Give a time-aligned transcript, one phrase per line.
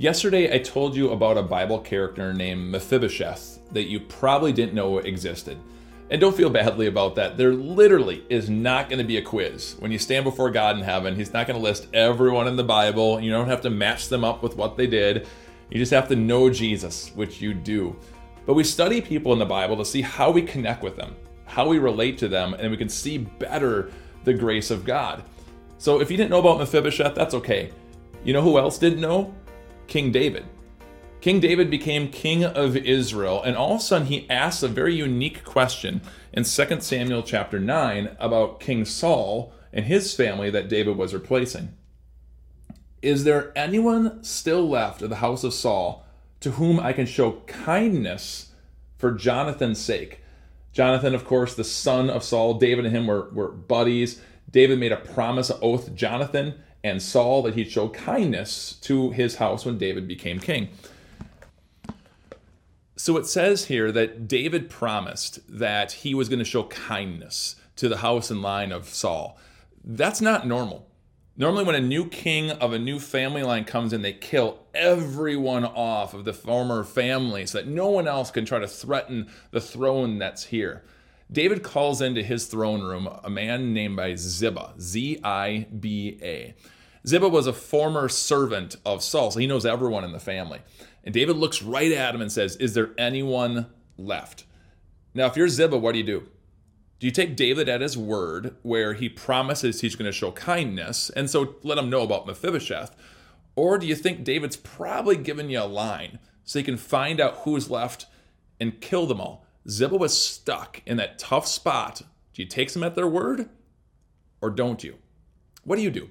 [0.00, 4.98] Yesterday, I told you about a Bible character named Mephibosheth that you probably didn't know
[4.98, 5.58] existed.
[6.08, 7.36] And don't feel badly about that.
[7.36, 9.74] There literally is not going to be a quiz.
[9.80, 12.62] When you stand before God in heaven, He's not going to list everyone in the
[12.62, 13.18] Bible.
[13.18, 15.26] You don't have to match them up with what they did.
[15.68, 17.96] You just have to know Jesus, which you do.
[18.46, 21.66] But we study people in the Bible to see how we connect with them, how
[21.66, 23.90] we relate to them, and we can see better
[24.22, 25.24] the grace of God.
[25.78, 27.72] So if you didn't know about Mephibosheth, that's okay.
[28.22, 29.34] You know who else didn't know?
[29.88, 30.44] King David.
[31.20, 34.94] King David became king of Israel, and all of a sudden he asks a very
[34.94, 36.00] unique question
[36.32, 41.74] in 2 Samuel chapter 9 about King Saul and his family that David was replacing.
[43.02, 46.04] Is there anyone still left of the house of Saul
[46.40, 48.52] to whom I can show kindness
[48.96, 50.20] for Jonathan's sake?
[50.72, 54.20] Jonathan, of course, the son of Saul, David and him were, were buddies.
[54.50, 59.36] David made a promise, an oath Jonathan and Saul that he'd show kindness to his
[59.36, 60.68] house when David became king.
[62.96, 67.88] So it says here that David promised that he was going to show kindness to
[67.88, 69.38] the house and line of Saul.
[69.84, 70.88] That's not normal.
[71.36, 75.64] Normally, when a new king of a new family line comes in, they kill everyone
[75.64, 79.60] off of the former family so that no one else can try to threaten the
[79.60, 80.82] throne that's here.
[81.30, 86.54] David calls into his throne room a man named by Ziba, Z I B A.
[87.06, 90.60] Ziba was a former servant of Saul, so he knows everyone in the family.
[91.04, 94.44] And David looks right at him and says, Is there anyone left?
[95.14, 96.28] Now, if you're Ziba, what do you do?
[96.98, 101.10] Do you take David at his word, where he promises he's going to show kindness,
[101.10, 102.94] and so let him know about Mephibosheth?
[103.54, 107.38] Or do you think David's probably given you a line so he can find out
[107.38, 108.06] who's left
[108.58, 109.46] and kill them all?
[109.70, 112.02] Ziba was stuck in that tough spot.
[112.32, 113.48] Do you take them at their word
[114.40, 114.96] or don't you?
[115.64, 116.10] What do you do?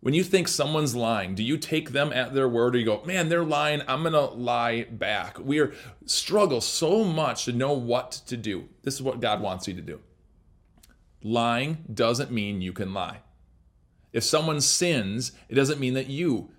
[0.00, 3.02] When you think someone's lying, do you take them at their word or you go,
[3.04, 5.38] man, they're lying, I'm to lie back?
[5.40, 5.72] We are
[6.06, 8.68] struggle so much to know what to do.
[8.84, 10.00] This is what God wants you to do.
[11.22, 13.22] Lying doesn't mean you can lie.
[14.12, 16.50] If someone sins, it doesn't mean that you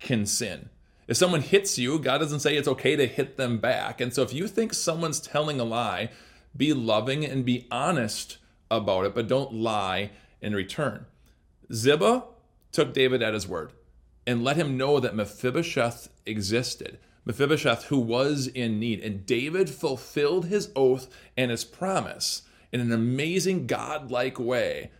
[0.00, 0.70] can sin.
[1.06, 4.00] If someone hits you, God doesn't say it's okay to hit them back.
[4.00, 6.10] And so if you think someone's telling a lie,
[6.56, 8.38] be loving and be honest
[8.70, 11.06] about it, but don't lie in return.
[11.72, 12.24] Ziba
[12.72, 13.72] took David at his word
[14.26, 16.98] and let him know that Mephibosheth existed.
[17.24, 19.00] Mephibosheth, who was in need.
[19.00, 24.90] And David fulfilled his oath and his promise in an amazing God-like way.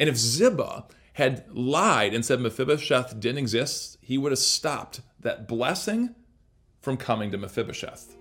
[0.00, 5.46] And if Ziba had lied and said Mephibosheth didn't exist, he would have stopped that
[5.46, 6.14] blessing
[6.80, 8.16] from coming to Mephibosheth.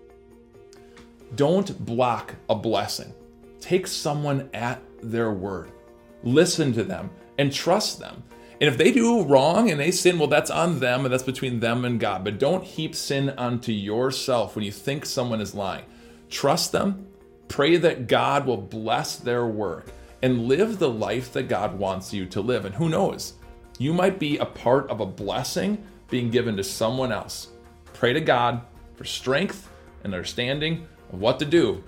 [1.36, 3.14] Don't block a blessing.
[3.60, 5.72] Take someone at their word.
[6.24, 8.24] Listen to them and trust them.
[8.60, 11.62] And if they do wrong and they sin, well, that's on them and that's between
[11.62, 12.24] them and God.
[12.24, 15.86] But don't heap sin onto yourself when you think someone is lying.
[16.30, 17.08] Trust them,
[17.48, 19.88] pray that God will bless their work,
[20.22, 22.66] and live the life that God wants you to live.
[22.66, 23.34] And who knows,
[23.80, 27.48] you might be a part of a blessing being given to someone else.
[27.94, 28.62] Pray to God
[28.96, 29.70] for strength
[30.04, 31.84] and understanding of what to do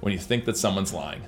[0.00, 1.22] when you think that someone's lying.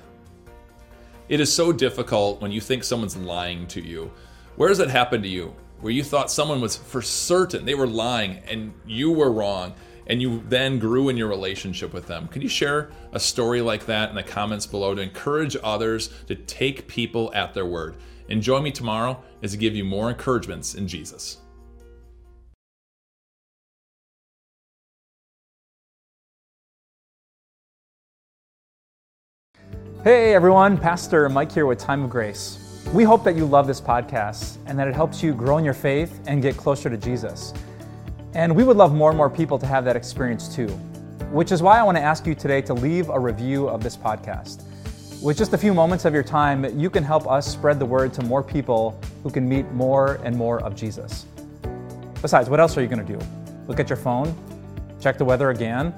[1.29, 4.11] It is so difficult when you think someone's lying to you
[4.59, 5.55] where has it happened to you?
[5.79, 9.73] Where you thought someone was for certain they were lying and you were wrong
[10.09, 12.27] and you then grew in your relationship with them.
[12.27, 16.35] Can you share a story like that in the comments below to encourage others to
[16.35, 17.95] take people at their word?
[18.27, 21.37] And join me tomorrow as I give you more encouragements in Jesus.
[30.03, 32.57] Hey everyone, Pastor Mike here with Time of Grace.
[32.93, 35.73] We hope that you love this podcast and that it helps you grow in your
[35.73, 37.53] faith and get closer to Jesus.
[38.33, 40.67] And we would love more and more people to have that experience too,
[41.31, 43.97] which is why I want to ask you today to leave a review of this
[43.97, 44.63] podcast.
[45.21, 48.13] With just a few moments of your time, you can help us spread the word
[48.13, 51.25] to more people who can meet more and more of Jesus.
[52.21, 53.19] Besides, what else are you going to do?
[53.67, 54.33] Look at your phone?
[55.01, 55.93] Check the weather again?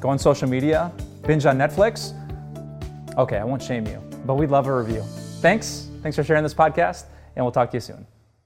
[0.00, 0.92] Go on social media?
[1.26, 2.12] Binge on Netflix?
[3.16, 5.02] Okay, I won't shame you, but we'd love a review.
[5.40, 5.88] Thanks.
[6.02, 8.13] Thanks for sharing this podcast, and we'll talk to you soon.